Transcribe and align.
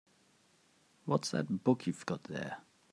What's 1.05 1.29
that 1.29 1.63
book 1.63 1.85
you've 1.85 2.07
got 2.07 2.23
there? 2.23 2.63